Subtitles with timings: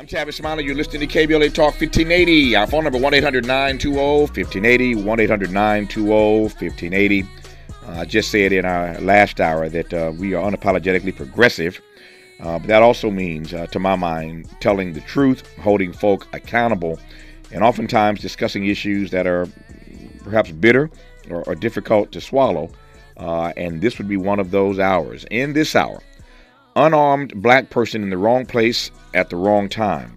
[0.00, 0.64] I'm Tavis Smiley.
[0.64, 2.56] You're listening to KBLA Talk 1580.
[2.56, 4.94] Our phone number 1 800 920 1580.
[4.94, 7.26] 1 800 920 1580.
[7.86, 11.82] I just said in our last hour that uh, we are unapologetically progressive.
[12.40, 16.98] Uh, but that also means, uh, to my mind, telling the truth, holding folk accountable,
[17.52, 19.46] and oftentimes discussing issues that are
[20.24, 20.90] perhaps bitter
[21.28, 22.70] or, or difficult to swallow.
[23.18, 25.26] Uh, and this would be one of those hours.
[25.30, 26.00] In this hour,
[26.76, 30.16] unarmed black person in the wrong place at the wrong time.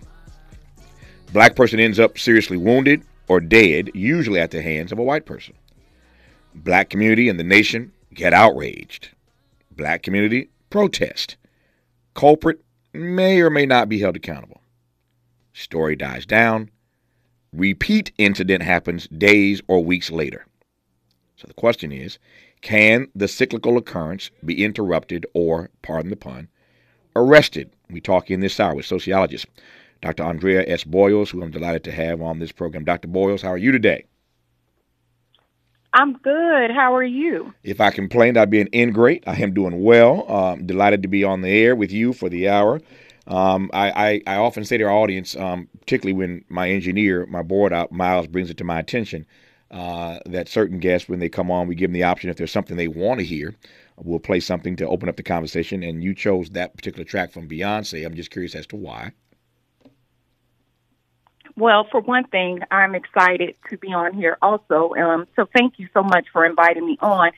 [1.32, 5.26] Black person ends up seriously wounded or dead, usually at the hands of a white
[5.26, 5.54] person.
[6.54, 9.10] Black community and the nation get outraged.
[9.72, 11.38] Black community protest.
[12.14, 12.64] Culprit
[12.94, 14.62] may or may not be held accountable.
[15.54, 16.70] Story dies down.
[17.52, 20.46] Repeat incident happens days or weeks later.
[21.36, 22.20] So the question is
[22.64, 26.48] can the cyclical occurrence be interrupted or, pardon the pun,
[27.16, 27.70] arrested?
[27.92, 29.46] We talk in this hour with sociologist
[30.02, 30.24] Dr.
[30.24, 30.84] Andrea S.
[30.84, 32.84] Boyles, who I'm delighted to have on this program.
[32.84, 33.08] Dr.
[33.08, 34.06] Boyles, how are you today?
[35.94, 36.72] I'm good.
[36.72, 37.54] How are you?
[37.64, 39.24] If I complained, I'd be an ingrate.
[39.28, 40.30] I am doing well.
[40.30, 42.82] Um, delighted to be on the air with you for the hour.
[43.28, 47.42] Um, I, I, I, often say to our audience, um, particularly when my engineer, my
[47.42, 49.26] board op, Miles, brings it to my attention,
[49.74, 52.52] uh, that certain guests, when they come on, we give them the option if there's
[52.52, 53.56] something they want to hear,
[53.98, 55.82] we'll play something to open up the conversation.
[55.82, 58.06] And you chose that particular track from Beyonce.
[58.06, 59.14] I'm just curious as to why.
[61.56, 64.94] Well, for one thing, I'm excited to be on here also.
[64.94, 67.32] Um, so thank you so much for inviting me on.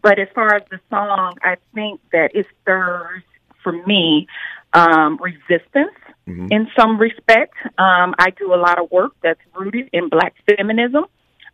[0.00, 3.22] But as far as the song, I think that it stirs
[3.62, 4.28] for me
[4.72, 6.48] um, resistance mm-hmm.
[6.50, 7.54] in some respect.
[7.78, 11.04] Um, I do a lot of work that's rooted in black feminism.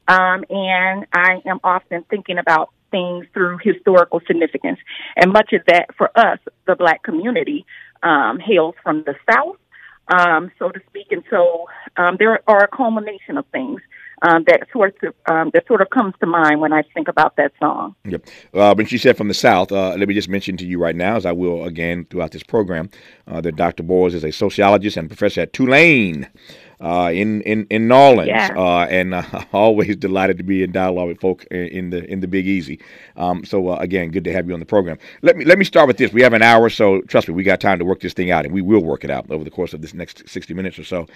[0.09, 4.79] Um, and I am often thinking about things through historical significance.
[5.17, 7.67] And much of that for us, the black community,
[8.03, 9.57] um, hails from the South
[10.09, 11.09] um, so to speak.
[11.11, 13.81] And so um, there are a culmination of things.
[14.21, 17.37] Um, that sort of um, that sort of comes to mind when I think about
[17.37, 17.95] that song.
[18.05, 18.27] Yep.
[18.53, 20.97] Uh, when she said from the South, uh, let me just mention to you right
[20.97, 22.91] now, as I will again throughout this program,
[23.29, 23.85] uh, that Dr.
[23.85, 26.29] Boyles is a sociologist and professor at Tulane
[26.81, 28.51] uh, in in in New Orleans, yeah.
[28.57, 29.23] uh, and uh,
[29.53, 32.81] always delighted to be in dialogue with folk in, the in the Big Easy.
[33.17, 34.99] Um, so uh, again, good to have you on the program.
[35.23, 36.13] Let me let me start with this.
[36.13, 38.45] We have an hour, so trust me, we got time to work this thing out,
[38.45, 40.85] and we will work it out over the course of this next sixty minutes or
[40.85, 41.07] so.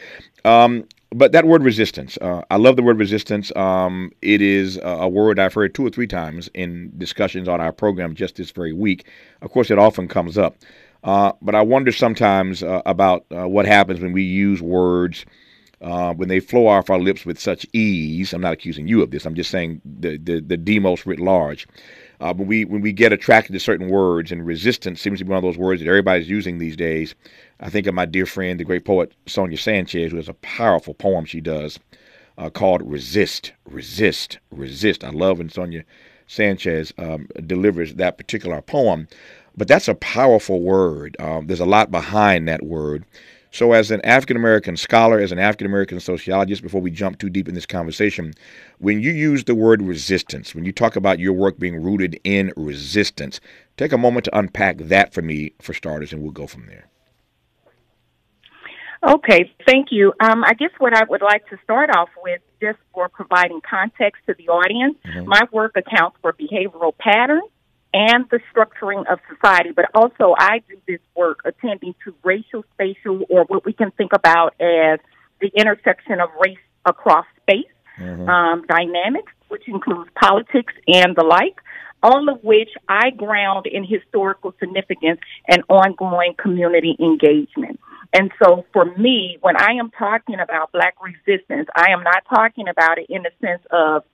[0.45, 3.55] Um, but that word resistance, uh, I love the word resistance.
[3.55, 7.73] Um, it is a word I've heard two or three times in discussions on our
[7.73, 9.07] program just this very week.
[9.43, 10.57] Of course, it often comes up.
[11.05, 15.27] Uh, but I wonder sometimes uh, about uh, what happens when we use words
[15.83, 18.33] uh, when they flow off our lips with such ease.
[18.33, 19.27] I'm not accusing you of this.
[19.27, 21.67] I'm just saying the the, the demos writ large.
[22.21, 25.31] Uh, when we when we get attracted to certain words, and resistance seems to be
[25.31, 27.15] one of those words that everybody's using these days.
[27.61, 30.95] I think of my dear friend, the great poet Sonia Sanchez, who has a powerful
[30.95, 31.79] poem she does
[32.39, 35.85] uh, called "Resist, Resist, Resist." I love when Sonia
[36.29, 39.09] Sanchez um, delivers that particular poem,
[39.57, 41.17] but that's a powerful word.
[41.21, 43.05] Um, there's a lot behind that word.
[43.53, 47.29] So, as an African American scholar, as an African American sociologist, before we jump too
[47.29, 48.33] deep in this conversation,
[48.79, 52.51] when you use the word resistance, when you talk about your work being rooted in
[52.57, 53.41] resistance,
[53.77, 56.89] take a moment to unpack that for me, for starters, and we'll go from there.
[59.07, 60.15] Okay, thank you.
[60.19, 64.23] Um, I guess what I would like to start off with, just for providing context
[64.29, 65.29] to the audience, mm-hmm.
[65.29, 67.51] my work accounts for behavioral patterns
[67.95, 73.25] and the structuring of society, but also I do this work attending to racial, spatial,
[73.29, 74.99] or what we can think about as
[75.41, 77.67] the intersection of race across space
[77.99, 78.29] mm-hmm.
[78.29, 81.61] um, dynamics, which includes politics and the like,
[82.03, 87.79] all of which I ground in historical significance and ongoing community engagement.
[88.15, 92.69] And so for me, when I am talking about black resistance, I am not talking
[92.69, 94.05] about it in the sense of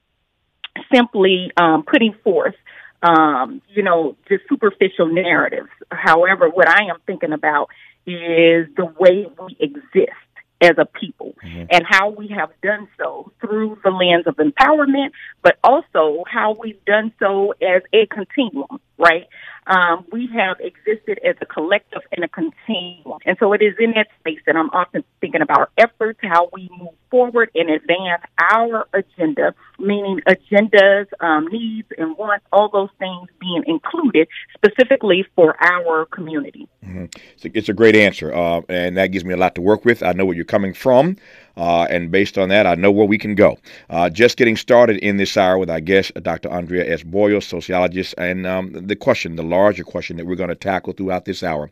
[0.95, 2.55] simply um, putting forth
[3.03, 5.69] um, you know, the superficial narratives.
[5.91, 7.69] However, what I am thinking about
[8.06, 10.12] is the way we exist
[10.60, 11.65] as a people mm-hmm.
[11.71, 15.10] and how we have done so through the lens of empowerment,
[15.42, 19.27] but also how we've done so as a continuum, right?
[19.68, 23.18] Um, we have existed as a collective and a continuum.
[23.27, 26.48] And so it is in that space that I'm often thinking about our efforts, how
[26.54, 32.89] we move forward and advance our agenda, meaning agendas, um, needs, and wants, all those
[32.98, 36.66] things being included specifically for our community.
[36.84, 37.04] Mm-hmm.
[37.34, 39.84] It's, a, it's, a, great answer, uh, and that gives me a lot to work
[39.84, 40.03] with.
[40.03, 41.16] I know where you're coming from.
[41.59, 43.59] Uh, and based on that, I know where we can go.
[43.91, 46.49] Uh, just getting started in this hour with our guest, Dr.
[46.51, 47.03] Andrea S.
[47.03, 51.25] Boyles, sociologist, and um, the question, the larger question that we're going to tackle throughout
[51.25, 51.69] this hour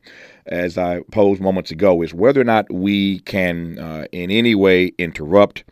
[0.47, 4.87] as I posed moments ago, is whether or not we can uh, in any way
[4.99, 5.65] interrupt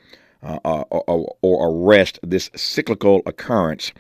[0.45, 3.93] uh, uh or, or, arrest this cyclical occurrence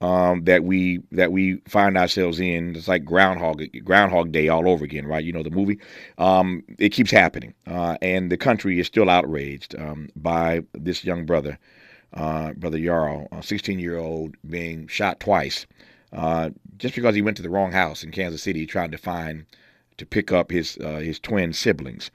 [0.00, 2.74] um, that we that we find ourselves in.
[2.76, 5.24] It's like Groundhog Groundhog Day all over again, right?
[5.24, 5.78] You know the movie.
[6.18, 11.26] Um, it keeps happening, uh, and the country is still outraged um, by this young
[11.26, 11.58] brother,
[12.14, 15.66] uh, brother Yarl, a 16 year old, being shot twice,
[16.12, 19.44] uh, just because he went to the wrong house in Kansas City trying to find
[19.98, 22.10] to pick up his uh, his twin siblings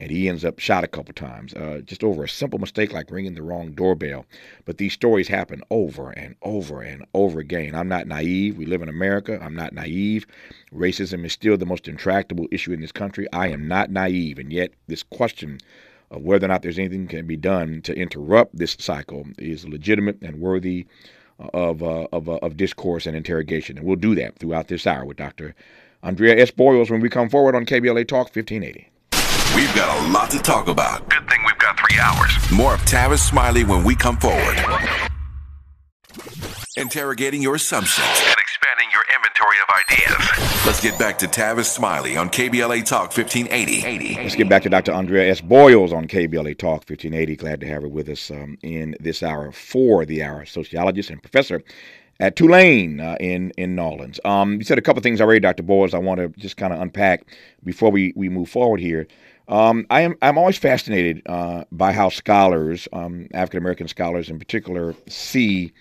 [0.00, 3.10] and he ends up shot a couple times uh, just over a simple mistake like
[3.10, 4.26] ringing the wrong doorbell.
[4.64, 7.74] But these stories happen over and over and over again.
[7.74, 8.56] I'm not naive.
[8.56, 9.38] We live in America.
[9.42, 10.26] I'm not naive.
[10.72, 13.26] Racism is still the most intractable issue in this country.
[13.32, 14.38] I am not naive.
[14.38, 15.58] And yet, this question
[16.10, 20.22] of whether or not there's anything can be done to interrupt this cycle is legitimate
[20.22, 20.86] and worthy
[21.38, 23.78] of, uh, of, uh, of discourse and interrogation.
[23.78, 25.54] And we'll do that throughout this hour with Dr.
[26.02, 26.50] Andrea S.
[26.50, 28.88] Boyles when we come forward on KBLA Talk 1580.
[29.58, 31.08] We've got a lot to talk about.
[31.10, 32.30] Good thing we've got three hours.
[32.52, 34.56] More of Tavis Smiley when we come forward.
[36.76, 40.64] Interrogating your assumptions and expanding your inventory of ideas.
[40.64, 44.14] Let's get back to Tavis Smiley on KBLA Talk 1580.
[44.22, 44.92] Let's get back to Dr.
[44.92, 45.40] Andrea S.
[45.40, 47.34] Boyles on KBLA Talk 1580.
[47.34, 50.44] Glad to have her with us um, in this hour for the hour.
[50.44, 51.64] Sociologist and professor
[52.20, 54.20] at Tulane uh, in in Nolens.
[54.24, 55.62] Um, you said a couple things already, Dr.
[55.62, 55.94] Boyles.
[55.94, 57.24] I want to just kind of unpack
[57.64, 59.06] before we, we move forward here.
[59.48, 64.38] Um, I am I'm always fascinated uh, by how scholars, um, African American scholars in
[64.38, 65.72] particular, see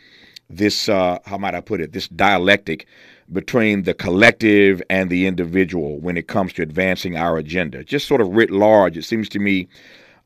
[0.49, 0.87] this.
[0.87, 1.91] Uh, how might I put it?
[1.91, 2.87] This dialectic
[3.33, 7.83] between the collective and the individual when it comes to advancing our agenda.
[7.83, 9.67] Just sort of writ large, it seems to me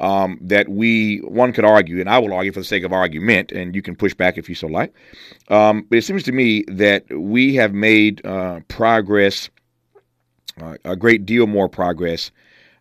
[0.01, 3.53] um, that we one could argue, and I will argue for the sake of argument,
[3.53, 4.93] and you can push back if you so like.
[5.47, 9.49] Um, but it seems to me that we have made uh, progress,
[10.61, 12.31] uh, a great deal more progress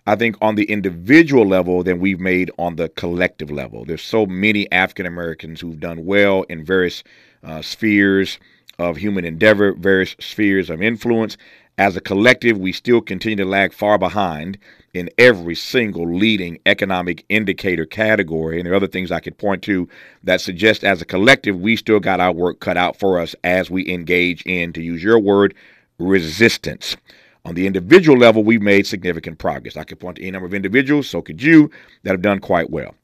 [0.06, 3.84] I think, on the individual level than we've made on the collective level.
[3.84, 7.04] There's so many African Americans who've done well in various
[7.44, 8.38] uh, spheres
[8.78, 11.36] of human endeavor, various spheres of influence.
[11.80, 14.58] As a collective, we still continue to lag far behind
[14.92, 18.58] in every single leading economic indicator category.
[18.58, 19.88] And there are other things I could point to
[20.22, 23.70] that suggest, as a collective, we still got our work cut out for us as
[23.70, 25.54] we engage in, to use your word,
[25.98, 26.98] resistance.
[27.46, 29.78] On the individual level, we've made significant progress.
[29.78, 31.70] I could point to any number of individuals, so could you,
[32.02, 32.94] that have done quite well.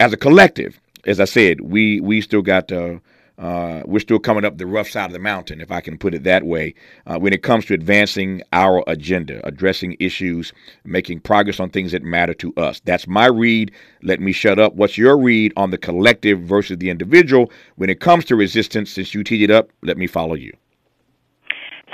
[0.00, 2.98] As a collective, as I said, we we still got uh,
[3.40, 6.14] uh, we're still coming up the rough side of the mountain, if I can put
[6.14, 6.74] it that way,
[7.06, 10.52] uh, when it comes to advancing our agenda, addressing issues,
[10.84, 12.80] making progress on things that matter to us.
[12.84, 13.72] That's my read.
[14.02, 14.74] Let me shut up.
[14.74, 18.90] What's your read on the collective versus the individual when it comes to resistance?
[18.90, 20.52] Since you teed it up, let me follow you.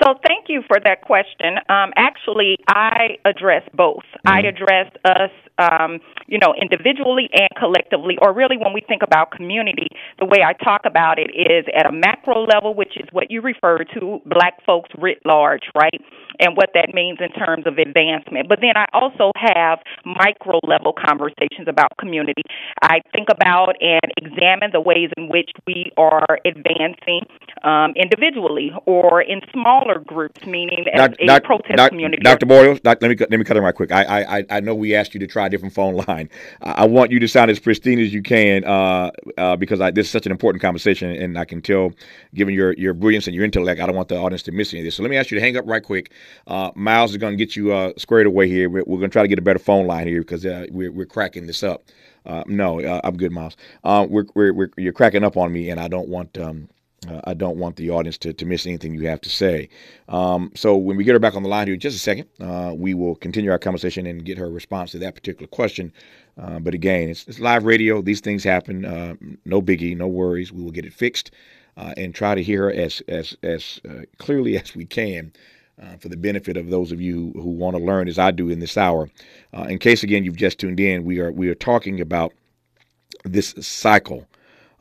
[0.03, 1.59] So thank you for that question.
[1.69, 4.03] Um, actually, I address both.
[4.27, 4.29] Mm-hmm.
[4.29, 9.31] I address us um, you know, individually and collectively, or really when we think about
[9.31, 9.89] community,
[10.19, 13.41] the way I talk about it is at a macro level, which is what you
[13.41, 16.01] refer to, black folks writ large, right?
[16.39, 18.49] And what that means in terms of advancement.
[18.49, 22.43] But then I also have micro level conversations about community.
[22.83, 27.23] I think about and examine the ways in which we are advancing
[27.65, 32.23] um, individually or in smaller groups, meaning as a protest doc, community.
[32.23, 32.47] Dr.
[32.47, 33.93] Boyles, doc, let me let me cut in right quick.
[33.93, 36.29] I, I I know we asked you to try a different phone line.
[36.63, 40.07] I want you to sound as pristine as you can uh, uh, because I, this
[40.07, 41.93] is such an important conversation, and I can tell,
[42.35, 44.81] given your your brilliance and your intellect, I don't want the audience to miss any
[44.81, 44.97] of this.
[44.97, 46.13] So let me ask you to hang up right quick.
[46.47, 48.69] Uh, Miles is going to get you uh, squared away here.
[48.69, 50.93] We're, we're going to try to get a better phone line here because uh, we're
[50.93, 51.85] we're cracking this up.
[52.25, 53.57] Uh, no, I'm good, Miles.
[53.85, 56.69] we're, we're, we're, you're cracking up on me, and I don't want um,
[57.09, 59.69] uh, I don't want the audience to, to miss anything you have to say.
[60.09, 62.29] Um, so when we get her back on the line here in just a second,
[62.41, 65.93] uh, we will continue our conversation and get her response to that particular question.
[66.39, 68.03] Uh, but again, it's, it's, live radio.
[68.03, 68.85] These things happen.
[68.85, 70.53] Uh, no biggie, no worries.
[70.53, 71.31] We will get it fixed
[71.77, 75.33] uh, and try to hear her as as as uh, clearly as we can.
[76.01, 78.61] for the benefit of those of you who want to learn as I do in
[78.61, 79.11] this hour,
[79.69, 82.33] in case again you've just tuned in, we are we are talking about
[83.25, 84.27] this cycle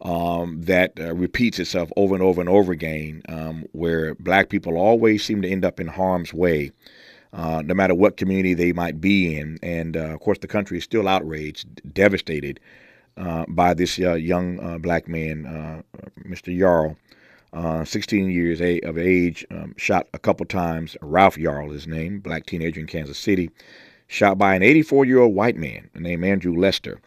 [0.01, 4.77] um, that uh, repeats itself over and over and over again, um, where black people
[4.77, 6.71] always seem to end up in harm's way,
[7.33, 9.57] uh, no matter what community they might be in.
[9.63, 12.59] And uh, of course, the country is still outraged, devastated
[13.17, 15.83] uh, by this uh, young uh, black man,
[16.27, 16.55] Mr.
[16.55, 16.97] Yarl.
[17.85, 20.97] 16 years of age, um, shot a couple times.
[21.01, 23.49] Ralph Yarl, his name, black teenager in Kansas City,
[24.07, 26.99] shot by an 84 year old white man named Andrew Lester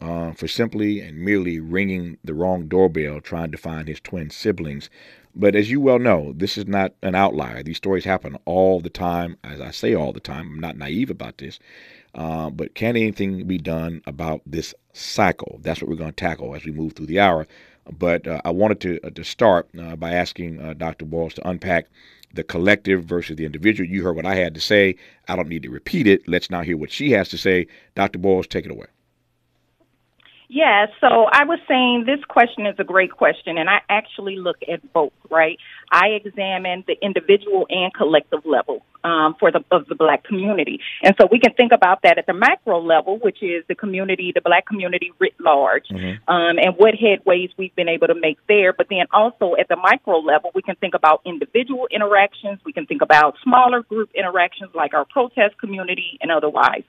[0.00, 4.90] uh, for simply and merely ringing the wrong doorbell trying to find his twin siblings.
[5.34, 7.62] But as you well know, this is not an outlier.
[7.62, 9.36] These stories happen all the time.
[9.44, 11.58] As I say all the time, I'm not naive about this.
[12.14, 15.60] Uh, but can anything be done about this cycle?
[15.62, 17.46] That's what we're going to tackle as we move through the hour.
[17.98, 21.04] But uh, I wanted to uh, to start uh, by asking uh, Dr.
[21.04, 21.86] Boyles to unpack
[22.32, 23.88] the collective versus the individual.
[23.88, 24.96] You heard what I had to say.
[25.28, 26.26] I don't need to repeat it.
[26.26, 27.66] Let's now hear what she has to say.
[27.94, 28.18] Dr.
[28.18, 28.86] Boyles, take it away.
[30.48, 34.56] Yeah, so I was saying this question is a great question, and I actually look
[34.70, 35.58] at both, right?
[35.90, 40.80] I examine the individual and collective level um, for the of the black community.
[41.02, 44.32] And so we can think about that at the macro level, which is the community,
[44.34, 46.28] the black community writ large, mm-hmm.
[46.32, 48.72] um, and what headways we've been able to make there.
[48.72, 52.58] But then also at the micro level, we can think about individual interactions.
[52.64, 56.82] We can think about smaller group interactions like our protest community and otherwise.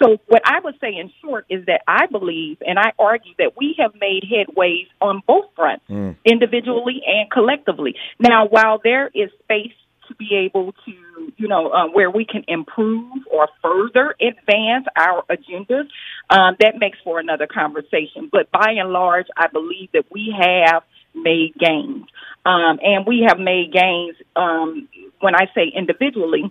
[0.00, 3.56] So what I would say in short is that I believe and I argue that
[3.56, 6.16] we have made headways on both fronts, mm.
[6.24, 7.94] individually and collectively.
[8.18, 9.72] Now, while there is space
[10.08, 10.92] to be able to,
[11.36, 15.88] you know, um, where we can improve or further advance our agendas,
[16.30, 18.28] um, that makes for another conversation.
[18.30, 20.82] But by and large, I believe that we have
[21.14, 22.06] made gains.
[22.46, 24.88] Um, and we have made gains, um,
[25.20, 26.50] when I say individually,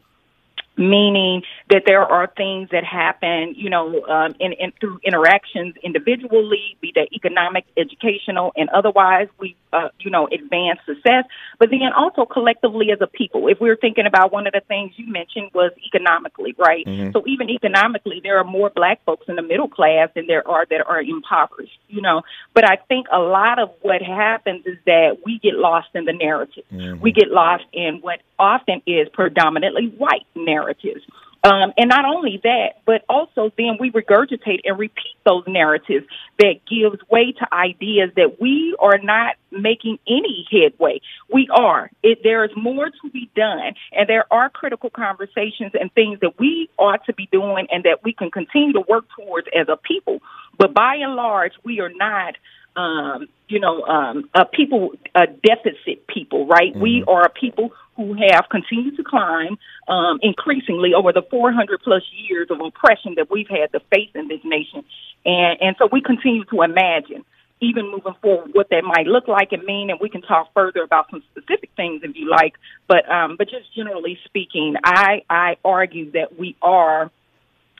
[0.78, 6.78] meaning that there are things that happen, you know, um, in, in through interactions individually,
[6.82, 11.26] be that economic, educational, and otherwise, we, uh, you know, advance success.
[11.60, 14.94] But then also collectively as a people, if we're thinking about one of the things
[14.98, 16.86] you mentioned was economically, right?
[16.86, 17.12] Mm-hmm.
[17.12, 20.66] So even economically, there are more black folks in the middle class than there are
[20.70, 22.22] that are impoverished, you know.
[22.54, 26.14] But I think a lot of what happens is that we get lost in the
[26.14, 26.64] narrative.
[26.72, 27.02] Mm-hmm.
[27.02, 30.26] We get lost in what often is predominantly white
[30.68, 31.06] narratives.
[31.44, 36.06] Um, and not only that, but also then we regurgitate and repeat those narratives
[36.40, 41.00] that gives way to ideas that we are not making any headway.
[41.32, 41.92] We are.
[42.02, 46.40] It, there is more to be done, and there are critical conversations and things that
[46.40, 49.78] we ought to be doing and that we can continue to work towards as a
[49.78, 50.20] people.
[50.58, 52.36] But by and large, we are not
[52.76, 56.72] um, you know, um, a people, a deficit people, right?
[56.72, 56.80] Mm-hmm.
[56.82, 62.04] We are a people who have continued to climb um, increasingly over the 400 plus
[62.14, 64.86] years of oppression that we've had to face in this nation.
[65.26, 67.26] And, and so we continue to imagine,
[67.60, 69.90] even moving forward, what that might look like and mean.
[69.90, 72.54] And we can talk further about some specific things if you like.
[72.88, 77.12] But, um, but just generally speaking, I, I argue that we are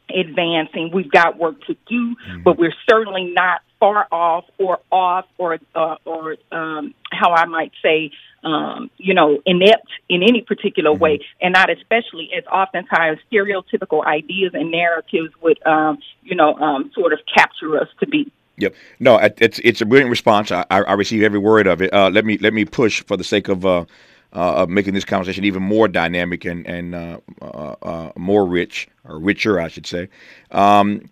[0.10, 0.92] advancing.
[0.94, 2.44] We've got work to do, mm-hmm.
[2.44, 7.72] but we're certainly not far off or off or uh, or um, how I might
[7.84, 8.12] say,
[8.44, 11.02] um, you know, inept in any particular mm-hmm.
[11.02, 16.92] way, and not especially as oftentimes stereotypical ideas and narratives would, um, you know, um,
[16.94, 18.32] sort of capture us to be.
[18.58, 18.74] Yep.
[19.00, 20.52] No, it's it's a brilliant response.
[20.52, 21.94] I, I receive every word of it.
[21.94, 23.66] Uh, let me let me push for the sake of.
[23.66, 23.86] Uh,
[24.34, 28.90] uh, of making this conversation even more dynamic and and uh, uh, uh more rich
[29.06, 30.10] or richer, I should say.
[30.52, 31.10] Um,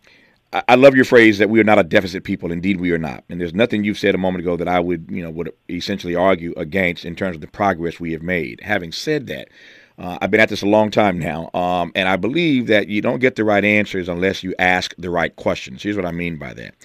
[0.54, 2.52] I love your phrase that we are not a deficit people.
[2.52, 3.24] Indeed, we are not.
[3.30, 6.16] And there's nothing you've said a moment ago that I would, you know, would essentially
[6.16, 8.62] argue against in terms of the progress we have made.
[8.64, 9.50] Having said that,
[9.98, 13.02] uh, I've been at this a long time now, um, and I believe that you
[13.02, 15.84] don't get the right answers unless you ask the right questions.
[15.84, 16.76] Here's what I mean by that.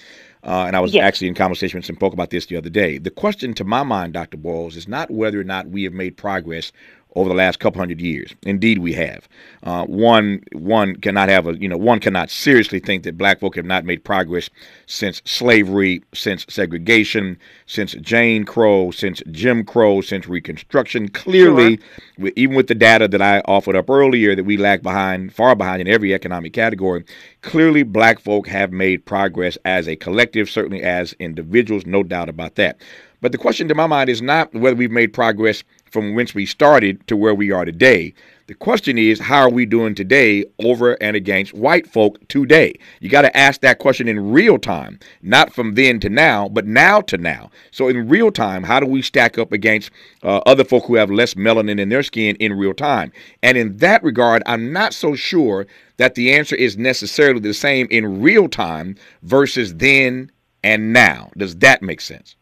[0.43, 1.05] Uh, and I was yes.
[1.05, 2.99] actually in conversation with some folk about this the other day.
[2.99, 4.39] The question to my mind, Dr.
[4.39, 6.73] Boyles, is not whether or not we have made progress
[7.17, 8.35] over the last couple hundred years.
[8.43, 9.29] Indeed, we have.
[9.63, 13.57] Uh, one one cannot have a you know one cannot seriously think that black folk
[13.57, 14.49] have not made progress
[14.87, 21.09] since slavery, since segregation, since Jane Crow, since Jim Crow, since Reconstruction.
[21.09, 21.79] Clearly,
[22.19, 22.31] sure.
[22.37, 25.81] even with the data that I offered up earlier, that we lag behind, far behind
[25.81, 27.05] in every economic category.
[27.43, 32.57] Clearly, black folk have made progress as a collective, certainly as individuals, no doubt about
[32.57, 32.81] that.
[33.21, 36.47] But the question to my mind is not whether we've made progress from whence we
[36.47, 38.15] started to where we are today.
[38.47, 42.75] The question is, how are we doing today over and against white folk today?
[42.99, 46.67] You got to ask that question in real time, not from then to now, but
[46.67, 47.53] now to now.
[47.71, 49.93] So, in real time, how do we stack up against
[50.25, 53.13] uh, other folk who have less melanin in their skin in real time?
[53.41, 55.69] And in that regard, I'm not so sure
[55.99, 60.33] that the answer is necessarily the same in real time versus then
[60.65, 61.31] and now.
[61.37, 62.35] Does that make sense?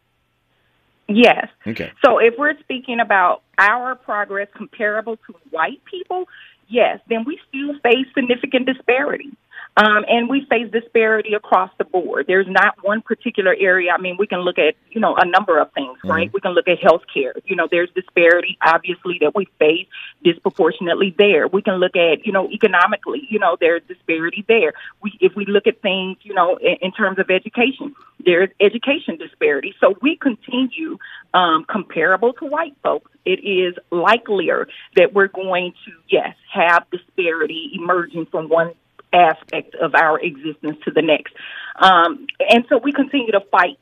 [1.09, 1.49] Yes.
[1.67, 1.91] Okay.
[2.05, 6.27] So if we're speaking about our progress comparable to white people,
[6.69, 9.31] yes, then we still face significant disparity.
[9.79, 12.25] Um, and we face disparity across the board.
[12.27, 13.93] There's not one particular area.
[13.97, 16.11] I mean, we can look at, you know, a number of things, mm-hmm.
[16.11, 16.33] right?
[16.33, 17.35] We can look at healthcare.
[17.45, 19.87] You know, there's disparity, obviously, that we face
[20.25, 21.47] disproportionately there.
[21.47, 24.73] We can look at, you know, economically, you know, there's disparity there.
[25.01, 27.95] We, if we look at things, you know, in, in terms of education,
[28.25, 29.77] there's education disparity.
[29.79, 30.99] So we continue
[31.35, 33.13] um, comparable to white folks.
[33.25, 34.67] It is likelier
[34.97, 38.73] that we're going to, yes, have disparity emerging from one
[39.13, 41.35] aspect of our existence to the next.
[41.77, 43.79] Um, and so we continue to fight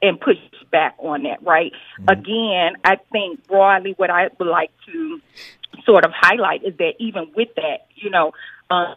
[0.00, 0.36] and push
[0.70, 1.72] back on that, right?
[2.00, 2.08] Mm-hmm.
[2.08, 5.20] Again, I think broadly what I would like to
[5.84, 8.32] sort of highlight is that even with that, you know,
[8.70, 8.94] um,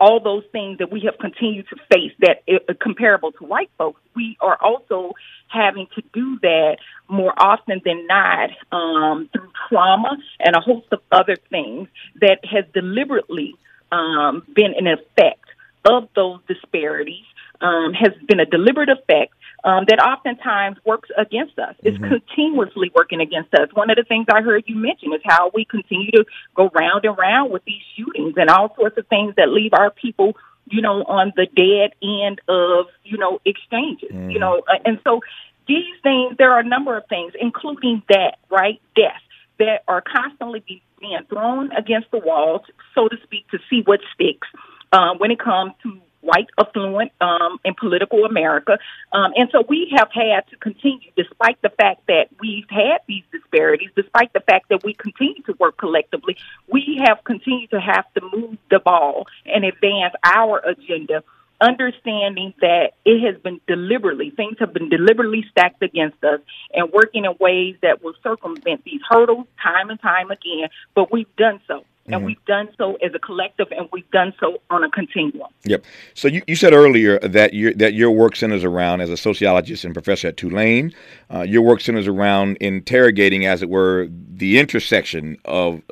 [0.00, 4.00] all those things that we have continued to face that uh, comparable to white folks,
[4.14, 5.14] we are also
[5.48, 6.76] having to do that
[7.08, 11.88] more often than not um, through trauma and a host of other things
[12.20, 13.54] that has deliberately
[13.92, 15.44] um, been an effect
[15.84, 17.24] of those disparities,
[17.60, 19.32] um, has been a deliberate effect
[19.64, 21.74] um, that oftentimes works against us.
[21.82, 22.08] It's mm-hmm.
[22.08, 23.68] continuously working against us.
[23.72, 27.04] One of the things I heard you mention is how we continue to go round
[27.04, 30.80] and round with these shootings and all sorts of things that leave our people, you
[30.80, 34.30] know, on the dead end of, you know, exchanges, mm-hmm.
[34.30, 35.20] you know, uh, and so
[35.66, 38.80] these things, there are a number of things, including that, right?
[38.94, 39.20] Death
[39.58, 42.62] that are constantly being thrown against the walls,
[42.94, 44.48] so to speak, to see what sticks
[44.92, 48.78] um, when it comes to white affluent um, in political America.
[49.12, 53.22] Um, and so we have had to continue, despite the fact that we've had these
[53.32, 56.36] disparities, despite the fact that we continue to work collectively,
[56.66, 61.22] we have continued to have to move the ball and advance our agenda
[61.60, 66.40] understanding that it has been deliberately, things have been deliberately stacked against us
[66.72, 71.34] and working in ways that will circumvent these hurdles time and time again, but we've
[71.36, 71.84] done so.
[72.06, 72.24] And mm-hmm.
[72.24, 75.48] we've done so as a collective, and we've done so on a continuum.
[75.64, 75.84] Yep.
[76.14, 79.84] So you, you said earlier that your that your work centers around as a sociologist
[79.84, 80.94] and professor at Tulane.
[81.30, 85.82] Uh, your work centers around interrogating, as it were, the intersection of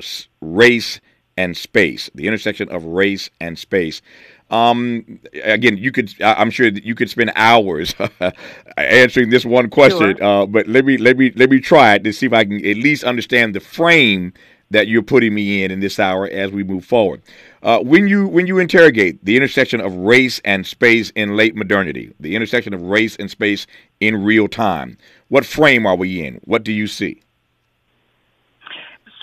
[0.40, 1.00] race
[1.36, 4.00] and space, the intersection of race and space.
[4.50, 6.14] Um, again, you could.
[6.22, 7.94] I'm sure that you could spend hours
[8.76, 10.16] answering this one question.
[10.16, 10.24] Sure.
[10.24, 12.64] Uh, but let me let me let me try it to see if I can
[12.64, 14.32] at least understand the frame
[14.70, 17.22] that you're putting me in in this hour as we move forward.
[17.62, 22.14] Uh, when you when you interrogate the intersection of race and space in late modernity,
[22.20, 23.66] the intersection of race and space
[24.00, 24.96] in real time,
[25.28, 26.40] what frame are we in?
[26.44, 27.22] What do you see?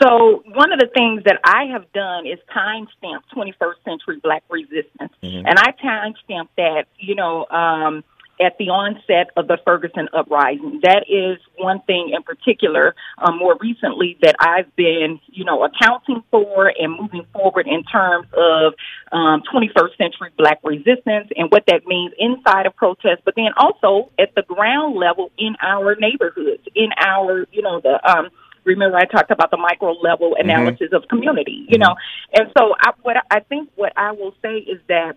[0.03, 5.13] So one of the things that I have done is timestamp 21st century Black resistance,
[5.23, 5.47] mm-hmm.
[5.47, 7.45] and I timestamp that, you know.
[7.49, 8.03] Um,
[8.41, 10.81] at the onset of the Ferguson uprising.
[10.83, 16.23] That is one thing in particular, um, more recently, that I've been, you know, accounting
[16.31, 18.73] for and moving forward in terms of
[19.11, 24.09] um, 21st century black resistance and what that means inside of protests, but then also
[24.17, 28.29] at the ground level in our neighborhoods, in our, you know, the, um,
[28.63, 30.49] remember I talked about the micro level mm-hmm.
[30.49, 30.95] analysis mm-hmm.
[30.95, 31.81] of community, you mm-hmm.
[31.81, 31.95] know,
[32.33, 35.15] and so I, what I think what I will say is that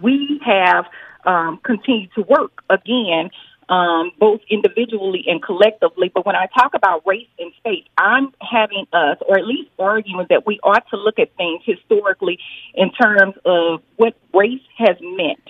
[0.00, 0.86] we have
[1.24, 3.30] um, continue to work again,
[3.68, 6.10] um, both individually and collectively.
[6.12, 10.26] But when I talk about race and space, I'm having us, or at least arguing
[10.30, 12.38] that we ought to look at things historically
[12.74, 15.42] in terms of what race has meant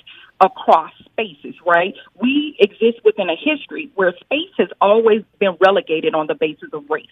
[0.44, 1.94] across spaces, right?
[2.20, 6.88] We exist within a history where space has always been relegated on the basis of
[6.90, 7.06] race.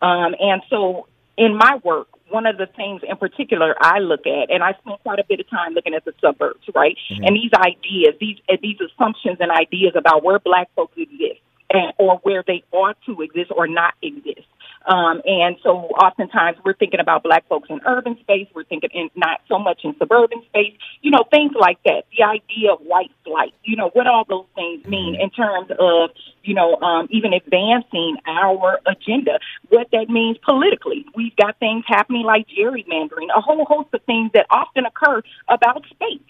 [0.00, 4.50] Um, and so in my work, one of the things in particular I look at,
[4.50, 6.96] and I spend quite a bit of time looking at the suburbs, right?
[7.10, 7.24] Mm-hmm.
[7.24, 12.16] And these ideas, these these assumptions and ideas about where Black folks exist, and or
[12.22, 14.46] where they ought to exist or not exist.
[14.86, 15.70] Um, and so
[16.00, 18.46] oftentimes we're thinking about black folks in urban space.
[18.54, 22.04] We're thinking in not so much in suburban space, you know, things like that.
[22.16, 25.22] The idea of white flight, you know, what all those things mean mm-hmm.
[25.22, 26.10] in terms of,
[26.44, 31.04] you know, um, even advancing our agenda, what that means politically.
[31.16, 35.84] We've got things happening like gerrymandering, a whole host of things that often occur about
[35.90, 36.20] space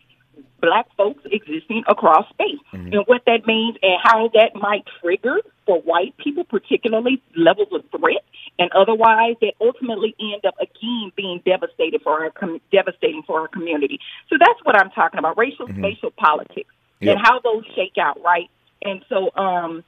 [0.60, 2.92] black folks existing across space mm-hmm.
[2.92, 7.82] and what that means and how that might trigger for white people, particularly levels of
[7.90, 8.24] threat
[8.58, 13.48] and otherwise that ultimately end up again being devastated for our com- devastating for our
[13.48, 13.98] community.
[14.30, 15.82] So that's what I'm talking about, racial mm-hmm.
[15.82, 17.16] spatial politics yep.
[17.16, 18.48] and how those shake out, right?
[18.82, 19.84] And so um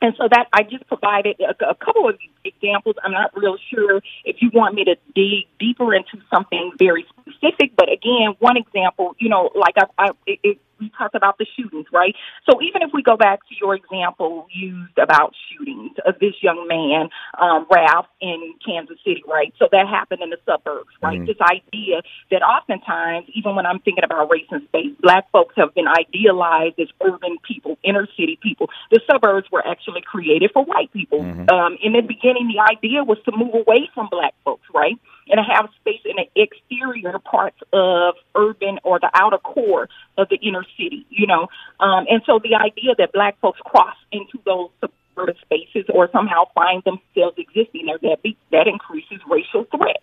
[0.00, 2.96] and so that I just provided a, a, couple of examples.
[3.02, 7.74] I'm not real sure if you want me to dig deeper into something very specific,
[7.74, 11.86] but again, one example, you know, like I, I it, we talked about the shootings,
[11.92, 12.14] right?
[12.48, 16.66] So even if we go back to your example used about shootings of this young
[16.68, 17.08] man,
[17.40, 19.52] um, Ralph in Kansas City, right?
[19.58, 21.18] So that happened in the suburbs, right?
[21.18, 21.26] Mm-hmm.
[21.26, 25.74] This idea that oftentimes, even when I'm thinking about race and space, black folks have
[25.74, 28.68] been idealized as urban people, inner city people.
[28.90, 31.20] The suburbs were actually created for white people.
[31.20, 31.48] Mm-hmm.
[31.50, 34.98] Um, in the beginning, the idea was to move away from black folks, right?
[35.28, 40.36] And have space in the exterior parts of urban or the outer core of the
[40.36, 41.48] inner city, you know.
[41.80, 46.44] Um, and so the idea that black folks cross into those suburban spaces or somehow
[46.54, 50.02] find themselves existing there, that, be, that increases racial threat.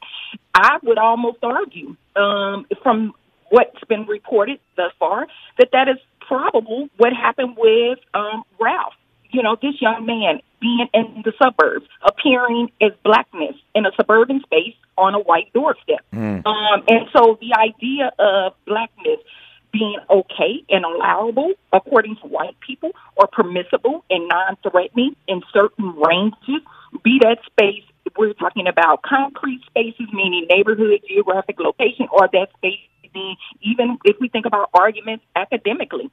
[0.53, 3.13] I would almost argue um, from
[3.49, 5.27] what's been reported thus far
[5.59, 8.93] that that is probable what happened with um, Ralph.
[9.29, 14.41] You know, this young man being in the suburbs, appearing as blackness in a suburban
[14.41, 16.05] space on a white doorstep.
[16.13, 16.45] Mm.
[16.45, 19.19] Um, and so the idea of blackness
[19.73, 26.61] being okay and allowable according to white people or permissible and non-threatening in certain ranges,
[27.03, 27.83] be that space
[28.17, 32.79] we're talking about concrete spaces, meaning neighborhood, geographic location, or that space
[33.61, 36.09] even if we think about arguments academically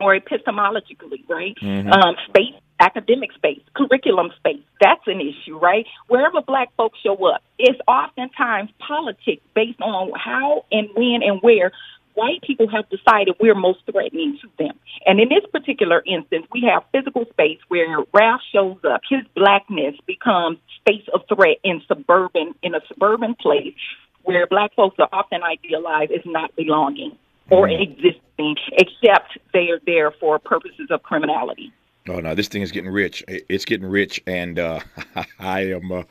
[0.00, 1.56] or epistemologically, right?
[1.62, 1.92] Mm-hmm.
[1.92, 5.86] Um, space, academic space, curriculum space, that's an issue, right?
[6.08, 11.72] Wherever black folks show up, it's oftentimes politics based on how and when and where
[12.14, 14.76] white people have decided we're most threatening to them.
[15.06, 19.02] And in this particular instance, we have physical space where Ralph shows up.
[19.08, 23.74] His blackness becomes space of threat in suburban, in a suburban place
[24.22, 27.16] where black folks are often idealized as not belonging
[27.50, 27.82] or mm.
[27.82, 31.72] existing, except they are there for purposes of criminality.
[32.08, 33.22] Oh no, this thing is getting rich.
[33.28, 34.80] It's getting rich, and uh,
[35.38, 35.92] I am.
[35.92, 36.02] Uh,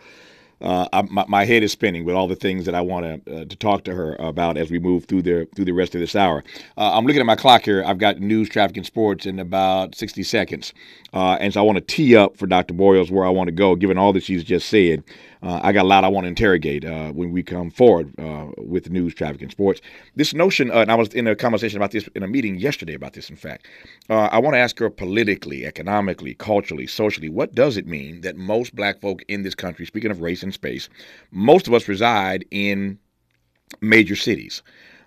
[0.61, 3.45] uh, my, my, head is spinning with all the things that I want to uh,
[3.45, 6.15] to talk to her about as we move through the through the rest of this
[6.15, 6.43] hour.
[6.77, 7.81] Uh, I'm looking at my clock here.
[7.85, 10.73] I've got news, traffic, and sports in about 60 seconds,
[11.13, 12.73] uh, and so I want to tee up for Dr.
[12.73, 15.03] Boyles where I want to go, given all that she's just said
[15.41, 18.47] uh, I got a lot I want to interrogate uh, when we come forward uh,
[18.57, 19.79] with news, traffic, and sports.
[20.15, 22.93] This notion, uh, and I was in a conversation about this in a meeting yesterday
[22.93, 23.65] about this, in fact.
[24.09, 28.35] Uh, I want to ask her politically, economically, culturally, socially, what does it mean that
[28.35, 30.89] most black folk in this country, speaking of race and space,
[31.31, 32.99] most of us reside in
[33.79, 34.61] major cities?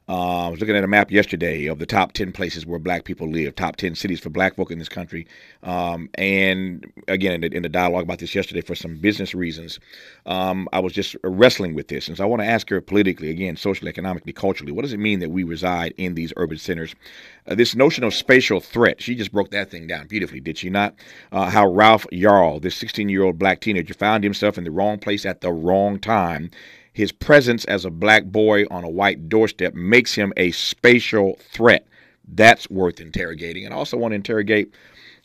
[0.09, 3.05] Uh, I was looking at a map yesterday of the top 10 places where black
[3.05, 5.27] people live, top 10 cities for black folk in this country.
[5.63, 9.79] Um, and again, in the, in the, dialogue about this yesterday, for some business reasons,
[10.27, 12.09] um, I was just wrestling with this.
[12.09, 14.99] And so I want to ask her politically, again, socially, economically, culturally, what does it
[14.99, 16.95] mean that we reside in these urban centers?
[17.47, 20.69] Uh, this notion of spatial threat, she just broke that thing down beautifully, did she
[20.69, 20.95] not?
[21.31, 24.99] Uh, how Ralph Yarl, this 16 year old black teenager, found himself in the wrong
[24.99, 26.51] place at the wrong time
[26.93, 31.87] his presence as a black boy on a white doorstep makes him a spatial threat.
[32.27, 33.65] That's worth interrogating.
[33.65, 34.73] And I also want to interrogate.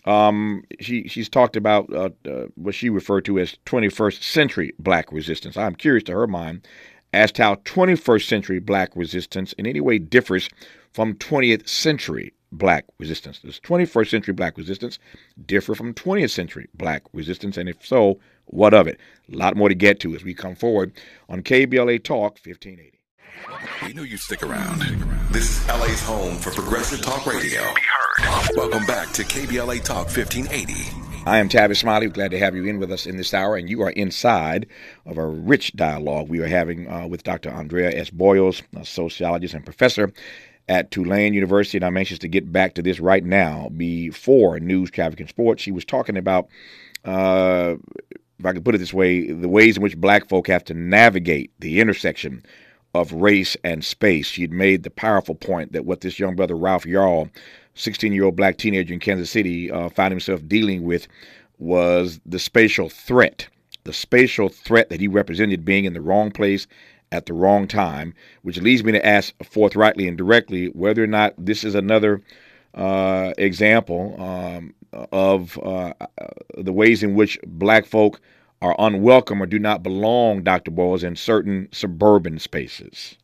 [0.05, 5.11] Um, she she's talked about uh, uh, what she referred to as 21st century black
[5.11, 5.57] resistance.
[5.57, 6.65] I'm curious to her mind
[7.13, 10.49] as to how 21st century black resistance in any way differs
[10.93, 13.39] from 20th century black resistance.
[13.39, 14.99] Does 21st century black resistance
[15.45, 17.57] differ from 20th century black resistance?
[17.57, 18.99] And if so, what of it?
[19.31, 20.93] A lot more to get to as we come forward
[21.29, 22.93] on KBLA Talk 1580.
[23.85, 24.81] We knew you'd stick around.
[25.31, 27.61] This is LA's home for progressive talk radio.
[27.73, 28.57] Be heard.
[28.57, 31.07] Welcome back to KBLA Talk 1580.
[31.27, 32.07] I am Tavis Smiley.
[32.07, 34.65] Glad to have you in with us in this hour, and you are inside
[35.05, 37.49] of a rich dialogue we are having uh, with Dr.
[37.49, 38.09] Andrea S.
[38.09, 40.13] Boyles, a sociologist and professor
[40.69, 43.69] at Tulane University, and I'm anxious to get back to this right now.
[43.75, 46.47] Before news, traffic, and sports, she was talking about,
[47.05, 47.75] uh,
[48.39, 50.73] if I can put it this way, the ways in which black folk have to
[50.73, 52.43] navigate the intersection
[52.93, 54.27] of race and space.
[54.27, 57.29] She had made the powerful point that what this young brother Ralph Yarl,
[57.75, 61.07] 16 year old black teenager in Kansas City, uh, found himself dealing with
[61.59, 63.47] was the spatial threat.
[63.83, 66.67] The spatial threat that he represented being in the wrong place
[67.11, 71.33] at the wrong time, which leads me to ask forthrightly and directly whether or not
[71.37, 72.21] this is another
[72.73, 75.93] uh, example um, of uh,
[76.57, 78.19] the ways in which black folk
[78.61, 80.71] are unwelcome or do not belong, Dr.
[80.71, 83.17] Boyles, in certain suburban spaces.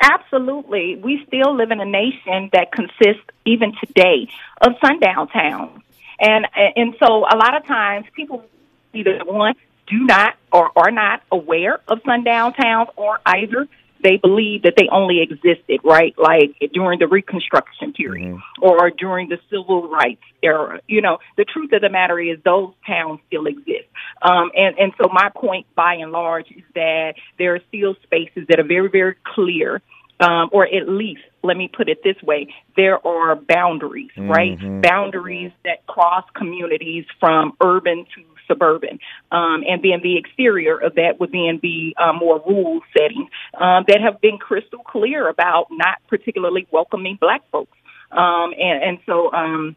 [0.00, 0.96] Absolutely.
[0.96, 4.28] We still live in a nation that consists, even today,
[4.60, 5.80] of sundown towns.
[6.20, 8.44] And, and so a lot of times people
[8.92, 9.54] either one
[9.86, 13.66] do not or are not aware of sundown towns or either
[14.04, 16.14] they believe that they only existed, right?
[16.18, 18.62] Like during the Reconstruction period mm-hmm.
[18.62, 20.80] or during the Civil Rights era.
[20.86, 23.88] You know, the truth of the matter is those towns still exist.
[24.20, 28.46] Um, and, and so my point by and large is that there are still spaces
[28.50, 29.80] that are very, very clear,
[30.20, 34.58] um, or at least let me put it this way there are boundaries, right?
[34.58, 34.80] Mm-hmm.
[34.82, 38.98] Boundaries that cross communities from urban to suburban.
[39.30, 43.84] Um, and then the exterior of that would then be uh, more rural settings um,
[43.88, 47.76] that have been crystal clear about not particularly welcoming black folks.
[48.10, 49.76] Um, and, and so, um,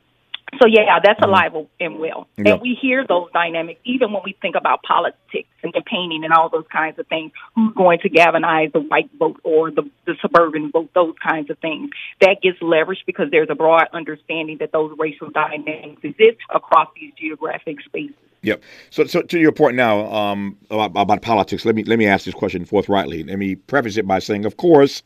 [0.62, 1.30] so yeah, that's mm-hmm.
[1.30, 2.48] alive and well, yep.
[2.48, 6.50] and we hear those dynamics even when we think about politics and campaigning and all
[6.50, 7.32] those kinds of things.
[7.56, 10.90] Who's going to galvanize the white vote or the, the suburban vote?
[10.96, 11.90] Those kinds of things
[12.22, 17.14] that gets leveraged because there's a broad understanding that those racial dynamics exist across these
[17.20, 18.16] geographic spaces.
[18.48, 18.64] Yep.
[18.92, 22.24] So, so to your point now um, about, about politics, let me let me ask
[22.24, 23.24] this question forthrightly.
[23.26, 25.04] Let me preface it by saying, of course,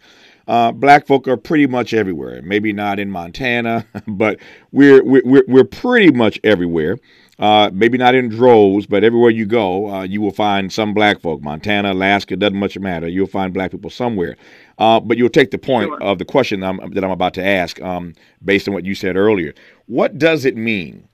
[0.47, 2.43] uh, black folk are pretty much everywhere.
[2.43, 4.39] Maybe not in Montana, but
[4.71, 6.99] we're we're we're pretty much everywhere.
[7.39, 11.19] Uh, maybe not in droves, but everywhere you go, uh, you will find some black
[11.19, 11.41] folk.
[11.41, 13.07] Montana, Alaska, doesn't much matter.
[13.07, 14.37] You'll find black people somewhere.
[14.77, 16.03] Uh, but you'll take the point sure.
[16.03, 18.13] of the question I'm, that I'm about to ask um,
[18.45, 19.55] based on what you said earlier.
[19.87, 21.07] What does it mean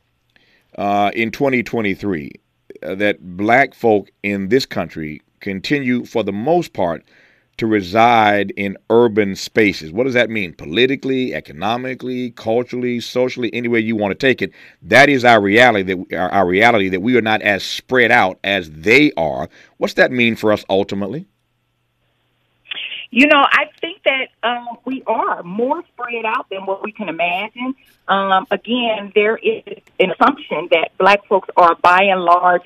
[0.78, 2.32] uh, in 2023
[2.84, 7.04] uh, that black folk in this country continue, for the most part,
[7.58, 9.92] to reside in urban spaces.
[9.92, 10.54] What does that mean?
[10.54, 14.52] Politically, economically, culturally, socially, any way you want to take it.
[14.84, 15.94] That is our reality.
[15.94, 19.50] That our, our reality that we are not as spread out as they are.
[19.78, 21.28] What's that mean for us ultimately?
[23.10, 27.10] You know, I think that um, we are more spread out than what we can
[27.10, 27.76] imagine.
[28.08, 29.64] Um, again, there is
[30.00, 32.64] an assumption that black folks are by and large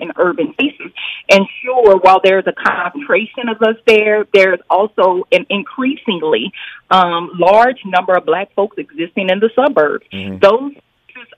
[0.00, 0.92] in urban spaces.
[1.28, 6.52] And sure, while there's a concentration of us there, there's also an increasingly
[6.90, 10.06] um, large number of black folks existing in the suburbs.
[10.12, 10.38] Mm-hmm.
[10.38, 10.72] Those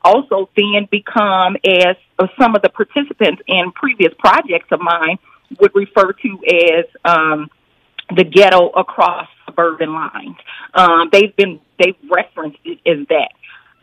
[0.05, 1.97] also then become, as
[2.41, 5.19] some of the participants in previous projects of mine
[5.61, 7.51] would refer to as, um,
[8.17, 10.37] the ghetto across suburban lines.
[10.75, 13.33] Um, they've been they've referenced it as that.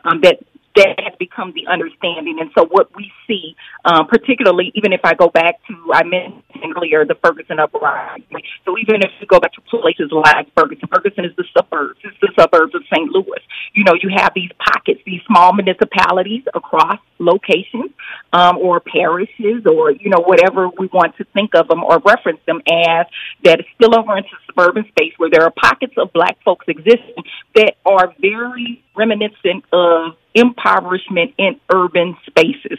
[0.04, 0.40] Um, that
[0.76, 2.38] that has become the understanding.
[2.40, 6.42] And so what we see, um, particularly even if I go back to, I mentioned
[6.76, 8.42] earlier, the Ferguson uprising.
[8.64, 12.16] So even if you go back to places like Ferguson, Ferguson is the suburbs, it's
[12.20, 13.10] the suburbs of St.
[13.10, 13.42] Louis.
[13.74, 17.90] You know, you have these pockets, these small municipalities across locations,
[18.32, 22.40] um, or parishes or, you know, whatever we want to think of them or reference
[22.46, 23.06] them as
[23.44, 27.74] that spill over into suburban space where there are pockets of black folks existing that
[27.86, 32.78] are very reminiscent of impoverishment in urban spaces.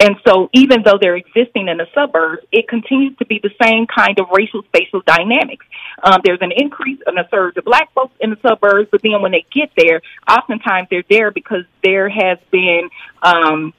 [0.00, 3.86] And so even though they're existing in the suburbs, it continues to be the same
[3.86, 5.66] kind of racial spatial dynamics.
[6.02, 9.22] Um, there's an increase in a surge of black folks in the suburbs, but then
[9.22, 12.88] when they get there, oftentimes they're there because there has been
[13.22, 13.72] um,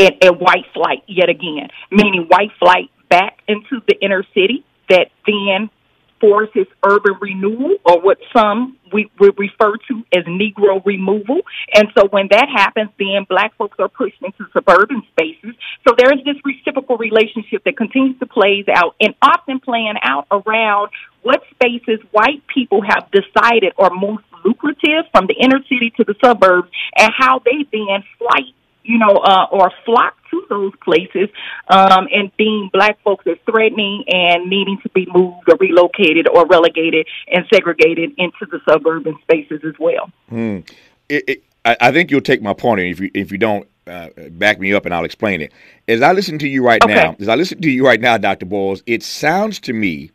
[0.00, 5.10] a, a white flight yet again, meaning white flight back into the inner city that
[5.26, 5.70] then
[6.20, 11.40] forces urban renewal, or what some we, we refer to as Negro removal.
[11.74, 15.54] And so when that happens, then black folks are pushed into suburban spaces.
[15.86, 20.26] So there is this reciprocal relationship that continues to play out and often playing out
[20.30, 20.90] around
[21.22, 26.14] what spaces white people have decided are most lucrative from the inner city to the
[26.24, 28.54] suburbs and how they then flight
[28.86, 31.28] you know, uh, or flock to those places,
[31.68, 36.46] um, and being black folks as threatening and needing to be moved or relocated or
[36.46, 40.10] relegated and segregated into the suburban spaces as well.
[40.28, 40.60] Hmm.
[41.08, 43.66] It, it, I, I, think you'll take my point, and if you if you don't.
[43.88, 45.52] Uh, back me up and I'll explain it.
[45.86, 46.92] As I listen to you right okay.
[46.92, 48.44] now, as I listen to you right now, Dr.
[48.44, 50.10] Boyles, it sounds to me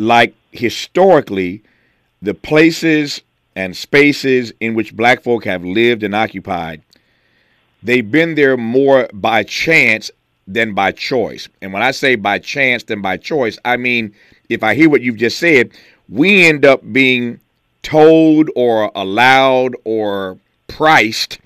[0.00, 1.62] like historically
[2.20, 3.22] the places
[3.54, 6.82] and spaces in which black folk have lived and occupied
[7.82, 10.10] they've been there more by chance
[10.46, 11.48] than by choice.
[11.60, 14.14] And when I say by chance than by choice, I mean,
[14.48, 15.72] if I hear what you've just said,
[16.08, 17.40] we end up being
[17.82, 21.38] told or allowed or priced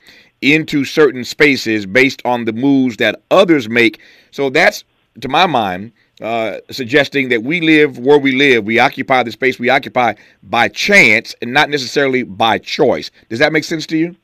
[0.42, 4.00] into certain spaces based on the moves that others make.
[4.30, 4.84] So that's,
[5.20, 9.58] to my mind, uh, suggesting that we live where we live, we occupy the space
[9.58, 13.10] we occupy by chance and not necessarily by choice.
[13.28, 14.16] Does that make sense to you?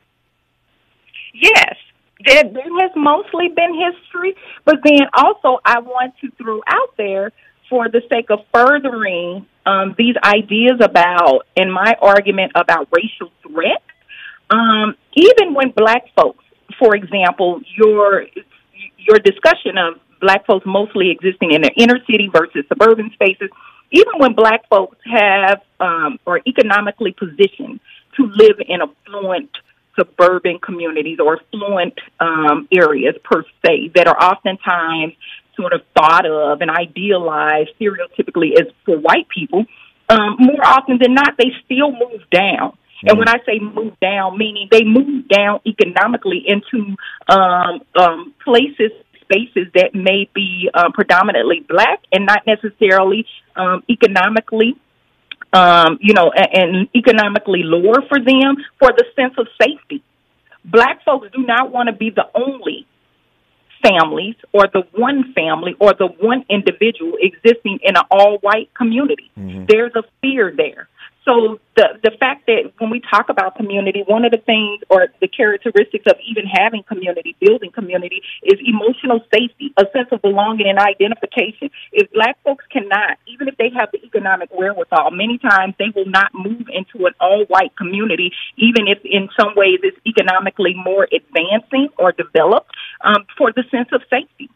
[1.35, 1.77] Yes,
[2.25, 7.33] there has mostly been history, but then also I want to throw out there
[7.69, 13.83] for the sake of furthering um, these ideas about, in my argument about racial threat,
[14.51, 16.45] um, even when black folks,
[16.79, 18.27] for example, your
[18.99, 23.51] your discussion of black folks mostly existing in the inner city versus suburban spaces,
[23.91, 27.81] even when black folks have um, or economically positioned
[28.17, 29.51] to live in affluent
[29.99, 35.15] suburban communities or affluent um, areas per se that are oftentimes
[35.57, 39.65] sort of thought of and idealized stereotypically as for white people,
[40.09, 42.73] um, more often than not, they still move down.
[42.73, 43.09] Mm-hmm.
[43.09, 46.97] And when I say move down, meaning they move down economically into
[47.29, 53.27] um, um, places, spaces that may be uh, predominantly black and not necessarily
[53.57, 54.77] um, economically
[55.53, 60.03] um, you know, and, and economically lower for them for the sense of safety
[60.65, 62.87] Black folks do not want to be the only
[63.83, 69.31] families or the one family or the one individual existing in an all white community.
[69.37, 69.65] Mm-hmm.
[69.69, 70.89] There's a fear there.
[71.25, 75.09] So the the fact that when we talk about community, one of the things or
[75.21, 80.69] the characteristics of even having community, building community, is emotional safety, a sense of belonging
[80.69, 81.71] and identification.
[81.93, 86.11] If black folks cannot, even if they have the economic wherewithal, many times they will
[86.11, 91.07] not move into an all white community, even if in some ways it's economically more
[91.13, 92.71] advancing or developed,
[93.03, 94.51] um, for the sense of safety,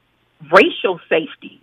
[0.53, 1.61] racial safety.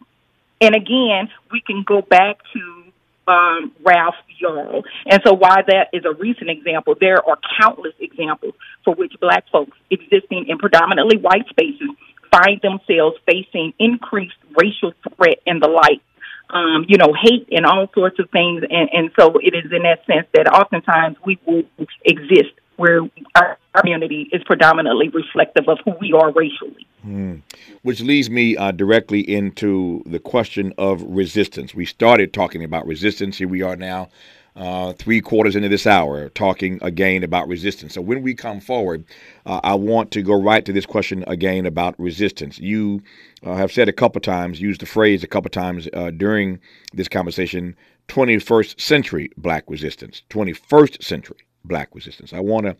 [0.61, 2.82] And again, we can go back to
[3.27, 4.83] um, Ralph Yarl.
[5.05, 9.45] And so, why that is a recent example, there are countless examples for which black
[9.51, 11.89] folks existing in predominantly white spaces
[12.31, 16.01] find themselves facing increased racial threat and the like.
[16.49, 18.63] Um, you know, hate and all sorts of things.
[18.69, 21.63] And, and so it is in that sense that oftentimes we will
[22.05, 23.01] exist where
[23.35, 26.87] our community is predominantly reflective of who we are racially.
[27.05, 27.41] Mm.
[27.81, 31.73] Which leads me uh, directly into the question of resistance.
[31.73, 33.37] We started talking about resistance.
[33.37, 34.09] Here we are now,
[34.55, 37.93] uh, three quarters into this hour, talking again about resistance.
[37.93, 39.03] So when we come forward,
[39.45, 42.59] uh, I want to go right to this question again about resistance.
[42.59, 43.01] You
[43.43, 46.59] uh, have said a couple times, used the phrase a couple times uh, during
[46.93, 47.75] this conversation
[48.09, 50.21] 21st century black resistance.
[50.29, 52.33] 21st century black resistance.
[52.33, 52.75] I want to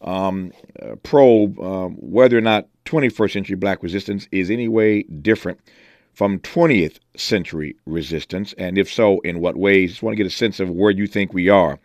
[0.00, 5.60] um, uh, probe um, whether or not 21st century black resistance is any way different
[6.14, 9.90] from 20th century resistance, and if so, in what ways?
[9.90, 11.78] Just want to get a sense of where you think we are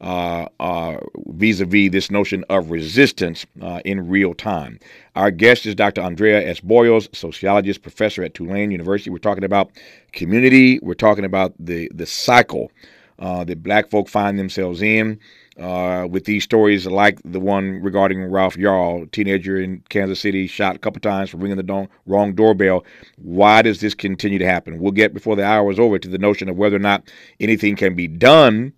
[0.00, 0.96] uh, uh,
[1.28, 4.80] vis-a-vis this notion of resistance uh, in real time.
[5.14, 6.00] Our guest is Dr.
[6.00, 6.58] Andrea S.
[6.58, 9.08] Boyles, sociologist, professor at Tulane University.
[9.08, 9.70] We're talking about
[10.12, 10.80] community.
[10.82, 12.72] We're talking about the the cycle
[13.18, 15.20] that Black folk find themselves in
[15.58, 20.76] uh, with these stories like the one regarding Ralph Yarl, teenager in Kansas City, shot
[20.76, 22.84] a couple times for ringing the don- wrong doorbell.
[23.16, 24.78] Why does this continue to happen?
[24.78, 27.76] We'll get before the hour is over to the notion of whether or not anything
[27.76, 28.72] can be done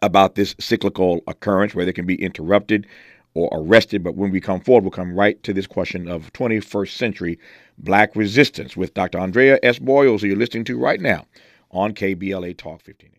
[0.00, 2.86] about this cyclical occurrence, whether it can be interrupted
[3.34, 4.04] or arrested.
[4.04, 7.38] But when we come forward, we'll come right to this question of 21st century
[7.78, 9.18] black resistance with Dr.
[9.18, 9.78] Andrea S.
[9.78, 11.26] Boyles, who you're listening to right now
[11.70, 13.17] on KBLA Talk 15.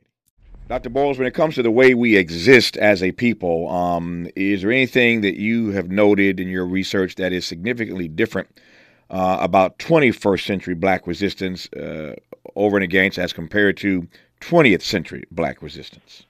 [0.70, 0.92] Dr.
[0.92, 4.72] Boyles, when it comes to the way we exist as a people, um, is there
[4.72, 8.48] anything that you have noted in your research that is significantly different
[9.10, 12.14] uh, about 21st century black resistance uh,
[12.56, 14.08] over and against as compared to
[14.42, 16.26] 20th century black resistance?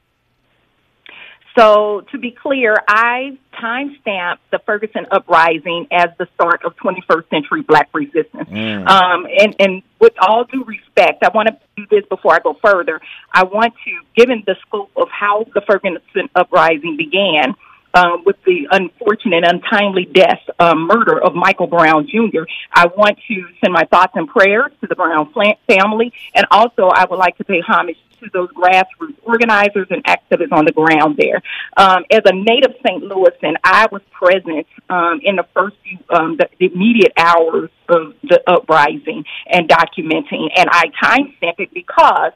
[1.58, 7.62] So, to be clear, I timestamped the Ferguson uprising as the start of 21st century
[7.62, 8.50] black resistance.
[8.50, 8.88] Mm.
[8.88, 12.58] Um, and, and with all due respect, I want to do this before I go
[12.64, 13.02] further.
[13.34, 17.56] I want to, given the scope of how the Ferguson uprising began,
[17.94, 22.44] um, with the unfortunate, untimely death, uh, murder of Michael Brown Jr.
[22.74, 25.32] I want to send my thoughts and prayers to the Brown
[25.68, 30.52] family, and also I would like to pay homage to those grassroots organizers and activists
[30.52, 31.42] on the ground there.
[31.78, 33.04] Um, as a native St.
[33.04, 38.14] Louisan, I was present um, in the first few, um, the, the immediate hours of
[38.24, 42.34] the uprising and documenting, and I timestamp it because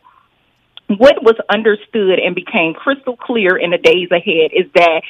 [0.87, 5.01] what was understood and became crystal clear in the days ahead is that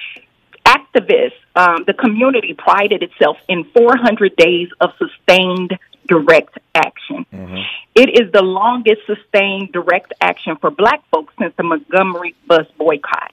[0.73, 7.25] activists, um, the community prided itself in 400 days of sustained direct action.
[7.31, 7.57] Mm-hmm.
[7.95, 13.31] It is the longest sustained direct action for black folks since the Montgomery bus boycott,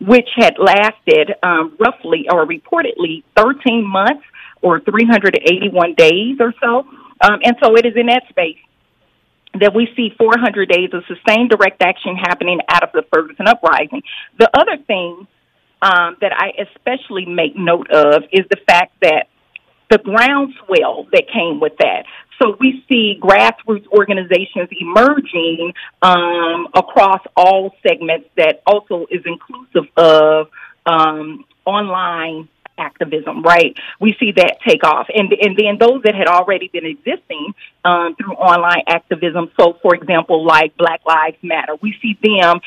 [0.00, 4.24] which had lasted um, roughly or reportedly 13 months
[4.62, 6.86] or 381 days or so.
[7.20, 8.58] Um, and so it is in that space
[9.58, 14.02] that we see 400 days of sustained direct action happening out of the Ferguson uprising.
[14.38, 15.26] The other thing
[15.82, 19.28] um, that I especially make note of is the fact that
[19.90, 22.04] the groundswell that came with that.
[22.40, 30.48] So we see grassroots organizations emerging um, across all segments that also is inclusive of
[30.86, 33.76] um, online activism, right?
[34.00, 37.52] We see that take off, and and then those that had already been existing
[37.84, 39.50] um, through online activism.
[39.60, 42.60] So, for example, like Black Lives Matter, we see them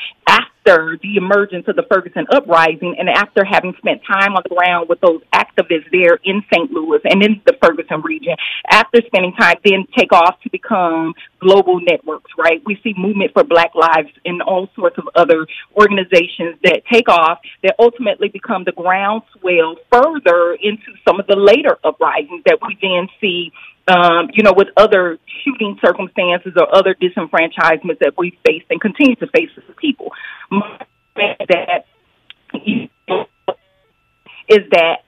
[0.66, 4.88] after the emergence of the Ferguson uprising, and after having spent time on the ground
[4.88, 6.70] with those activists there in St.
[6.70, 8.34] Louis and in the Ferguson region,
[8.70, 12.62] after spending time, then take off to become global networks, right?
[12.64, 17.40] We see Movement for Black Lives and all sorts of other organizations that take off
[17.62, 23.08] that ultimately become the groundswell further into some of the later uprisings that we then
[23.20, 23.52] see
[23.86, 29.16] um, you know, with other shooting circumstances or other disenfranchisements that we faced and continue
[29.16, 30.12] to face as people.
[31.16, 31.84] That
[34.48, 35.04] is that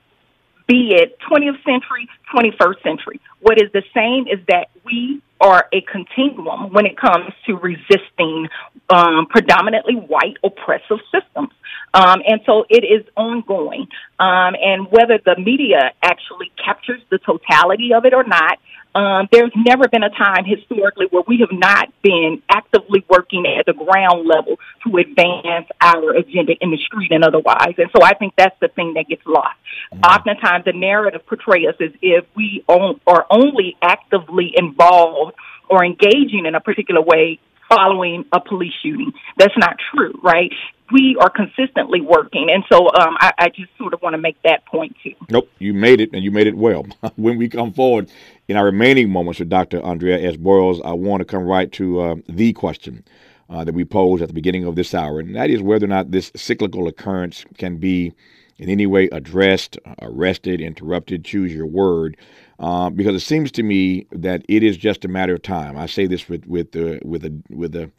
[0.67, 3.21] be it 20th century, 21st century.
[3.41, 8.49] What is the same is that we are a continuum when it comes to resisting
[8.89, 11.51] um, predominantly white oppressive systems.
[11.93, 13.89] Um, and so it is ongoing.
[14.19, 18.59] Um, and whether the media actually captures the totality of it or not,
[18.97, 23.67] um, there's never been a time historically where we have not been actively working at
[23.67, 24.57] the ground level
[24.87, 27.75] to advance our agenda in the street and otherwise.
[27.77, 29.59] And so I think that's the thing that gets lost.
[29.93, 30.01] Mm-hmm.
[30.01, 36.55] Oftentimes, the narrative portrays us as if we are only actively involved or engaging in
[36.55, 39.13] a particular way following a police shooting.
[39.37, 40.53] That's not true, right?
[40.93, 42.49] We are consistently working.
[42.53, 45.15] And so um, I, I, just sort of want to make that point too.
[45.29, 46.87] Nope, you made it and you made it well.
[47.17, 48.09] when we come forward
[48.47, 49.83] in our remaining moments with Dr.
[49.83, 50.37] Andrea S.
[50.37, 53.05] Boyles, I want to come right to uh, the question.
[53.49, 55.89] Uh, that we posed at the beginning of this hour, and that is whether or
[55.89, 58.13] not this cyclical occurrence can be
[58.59, 62.17] in any way addressed, arrested, interrupted, choose your word,
[62.59, 65.77] uh, because it seems to me that it is just a matter of time.
[65.77, 67.91] I say this with with uh, with a with a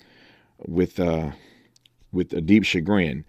[0.66, 1.32] with uh,
[2.12, 3.24] with a deep chagrin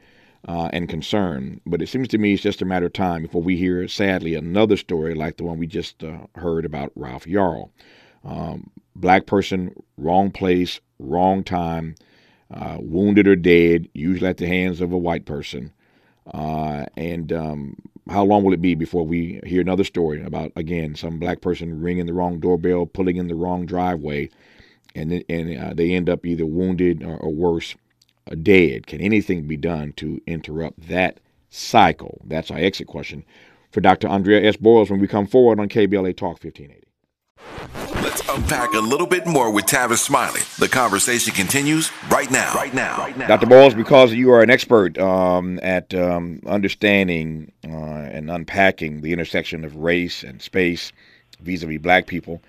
[0.46, 3.42] uh, and concern, but it seems to me it's just a matter of time before
[3.42, 7.70] we hear, sadly, another story like the one we just uh, heard about Ralph Yarl.
[8.24, 11.94] Um, black person, wrong place, wrong time,
[12.78, 15.72] wounded or dead, usually at the hands of a white person.
[16.32, 17.76] And um,
[18.08, 21.80] how long will it be before we hear another story about again some black person
[21.80, 24.30] ringing the wrong doorbell, pulling in the wrong driveway,
[24.94, 27.74] and and uh, they end up either wounded or, or worse,
[28.30, 28.86] uh, dead?
[28.86, 32.20] Can anything be done to interrupt that cycle?
[32.24, 33.24] That's our exit question
[33.70, 34.08] for Dr.
[34.08, 34.56] Andrea S.
[34.56, 37.77] Boyles when we come forward on KBLA Talk 1580.
[38.02, 40.40] Let's unpack a little bit more with Tavis Smiley.
[40.58, 42.54] The conversation continues right now.
[42.54, 42.96] Right now.
[42.98, 43.26] Right now.
[43.26, 43.46] Dr.
[43.46, 49.64] Boyles, because you are an expert um, at um, understanding uh, and unpacking the intersection
[49.64, 50.92] of race and space
[51.40, 52.40] vis-a-vis black people,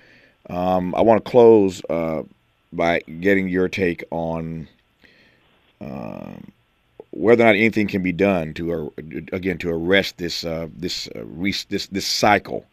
[0.51, 2.23] um, I want to close uh,
[2.71, 4.67] by getting your take on
[5.81, 6.51] um,
[7.11, 11.07] whether or not anything can be done to, uh, again, to arrest this uh, this
[11.15, 11.23] uh,
[11.69, 12.65] this this cycle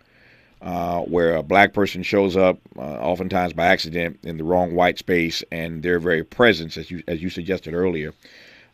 [0.67, 4.99] uh, where a black person shows up, uh, oftentimes by accident, in the wrong white
[4.99, 8.13] space, and their very presence, as you as you suggested earlier,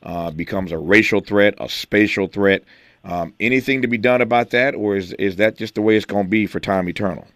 [0.03, 2.64] uh, becomes a racial threat, a spatial threat.
[3.05, 6.07] Um, anything to be done about that, or is is that just the way it's
[6.07, 7.26] going to be for time eternal?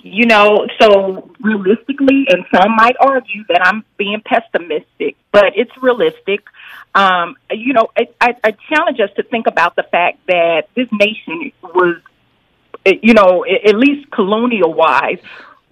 [0.00, 6.44] You know, so realistically, and some might argue that I'm being pessimistic, but it's realistic.
[6.94, 10.86] Um, you know, I, I, I challenge us to think about the fact that this
[10.92, 11.96] nation was
[13.02, 15.18] you know, at least colonial wise,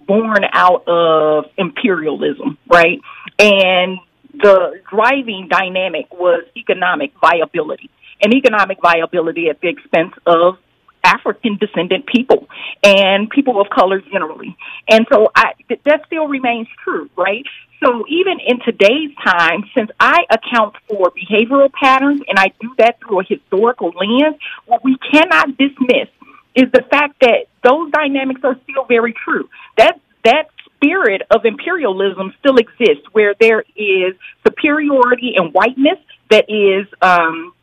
[0.05, 2.99] born out of imperialism, right?
[3.39, 3.99] And
[4.33, 7.89] the driving dynamic was economic viability
[8.21, 10.57] and economic viability at the expense of
[11.03, 12.47] African descendant people
[12.83, 14.57] and people of color generally.
[14.89, 15.53] And so I,
[15.85, 17.45] that still remains true, right?
[17.83, 22.99] So even in today's time, since I account for behavioral patterns and I do that
[22.99, 26.09] through a historical lens, what we cannot dismiss
[26.57, 29.47] is the fact that those dynamics are still very true.
[29.77, 35.99] That that spirit of imperialism still exists, where there is superiority and whiteness
[36.29, 37.53] that is um,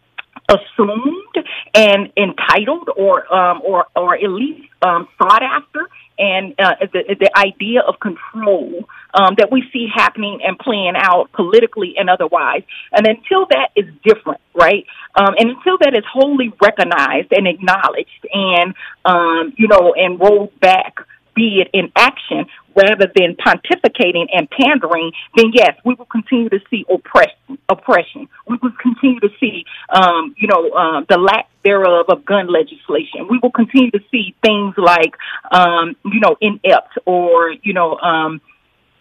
[0.54, 1.34] assumed
[1.74, 5.88] and entitled, or um, or or at least um, sought after,
[6.18, 11.32] and uh, the the idea of control um, that we see happening and playing out
[11.32, 12.62] politically and otherwise.
[12.92, 14.86] And until that is different, right?
[15.14, 18.74] Um, and until that is wholly recognized and acknowledged, and
[19.04, 20.98] um, you know, and rolled back,
[21.34, 26.60] be it in action rather than pontificating and pandering, then yes, we will continue to
[26.70, 27.58] see oppression.
[27.68, 28.28] Oppression.
[28.48, 33.28] We will continue to see, um, you know, uh, the lack thereof of gun legislation.
[33.30, 35.14] We will continue to see things like,
[35.50, 37.96] um, you know, inept or you know.
[37.98, 38.40] Um,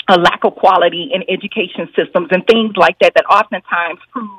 [0.10, 4.30] a lack of quality in education systems and things like that that oftentimes prove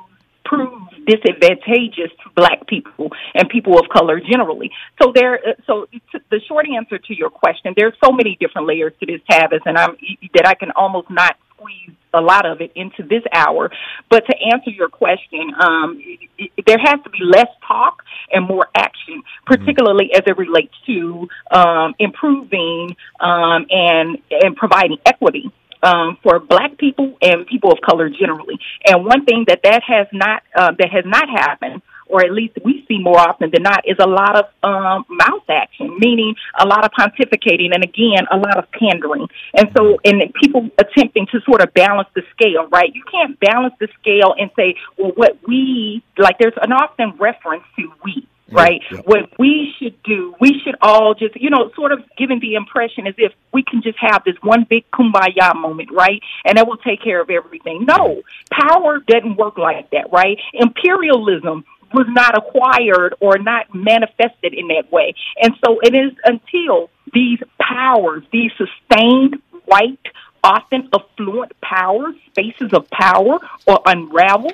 [0.45, 4.71] prove disadvantageous to black people and people of color generally.
[5.01, 5.87] So there, so
[6.31, 9.77] the short answer to your question, there's so many different layers to this, Tavis, and
[9.77, 9.95] I'm
[10.33, 13.71] that I can almost not squeeze a lot of it into this hour.
[14.09, 18.47] But to answer your question, um, it, it, there has to be less talk and
[18.47, 20.17] more action, particularly mm-hmm.
[20.17, 25.51] as it relates to um, improving um, and and providing equity
[25.83, 28.59] um, for Black people and people of color generally.
[28.85, 32.57] And one thing that that has not uh, that has not happened or at least
[32.63, 36.65] we see more often than not, is a lot of um, mouth action, meaning a
[36.65, 39.27] lot of pontificating and again, a lot of pandering.
[39.53, 42.93] And so, and people attempting to sort of balance the scale, right?
[42.93, 47.63] You can't balance the scale and say, well, what we, like there's an often reference
[47.77, 48.81] to we right?
[49.05, 53.07] What we should do, we should all just, you know, sort of giving the impression
[53.07, 56.21] as if we can just have this one big kumbaya moment, right?
[56.45, 57.85] And that will take care of everything.
[57.85, 60.37] No, power doesn't work like that, right?
[60.53, 61.65] Imperialism
[61.95, 65.13] was not acquired or not manifested in that way.
[65.41, 69.99] And so it is until these powers, these sustained white,
[70.43, 74.53] often affluent powers, spaces of power, are unraveled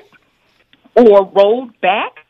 [0.94, 2.24] or rolled back,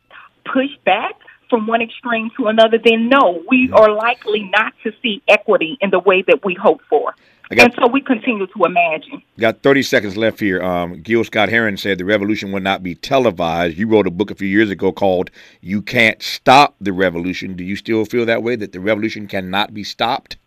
[0.45, 1.15] pushed back,
[1.53, 5.91] from one extreme to another, then no, we are likely not to see equity in
[5.91, 7.13] the way that we hope for.
[7.51, 9.21] Got, and so we continue to imagine.
[9.37, 10.63] Got 30 seconds left here.
[10.63, 13.77] Um, Gil Scott Heron said the revolution will not be televised.
[13.77, 15.29] You wrote a book a few years ago called
[15.61, 17.55] You Can't Stop the Revolution.
[17.55, 20.37] Do you still feel that way, that the revolution cannot be stopped?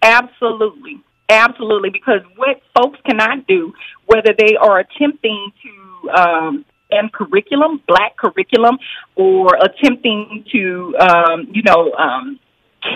[0.00, 1.02] Absolutely.
[1.28, 1.90] Absolutely.
[1.90, 3.74] Because what folks cannot do,
[4.06, 8.78] whether they are attempting to um, and curriculum, black curriculum,
[9.16, 12.38] or attempting to, um, you know, um,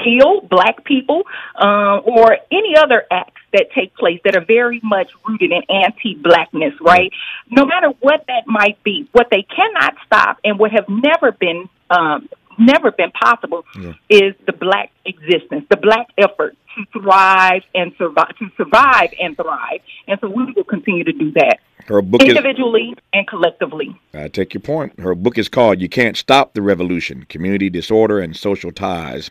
[0.05, 1.23] kill black people,
[1.61, 6.75] uh, or any other acts that take place that are very much rooted in anti-blackness,
[6.81, 7.13] right?
[7.51, 11.69] No matter what that might be, what they cannot stop and what have never been
[11.91, 12.29] um,
[12.59, 13.93] never been possible yeah.
[14.09, 19.81] is the black existence, the black effort to thrive and survive, to survive and thrive.
[20.07, 21.59] And so we will continue to do that.
[21.87, 23.97] Her book individually is, and collectively.
[24.15, 24.99] I take your point.
[25.01, 29.31] Her book is called "You Can't Stop the Revolution: Community Disorder and Social Ties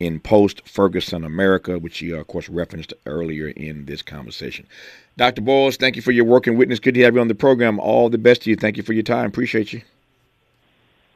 [0.00, 4.66] in Post-Ferguson America," which she, uh, of course, referenced earlier in this conversation.
[5.16, 5.42] Dr.
[5.42, 6.80] Boyles, thank you for your work and witness.
[6.80, 7.78] Good to have you on the program.
[7.78, 8.56] All the best to you.
[8.56, 9.26] Thank you for your time.
[9.26, 9.82] Appreciate you.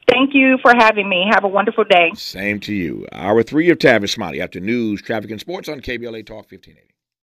[0.08, 1.28] Thank you for having me.
[1.32, 2.12] Have a wonderful day.
[2.14, 3.06] Same to you.
[3.12, 6.95] Hour three of Tavis Smiley after news, traffic, and sports on KBLA Talk 1580.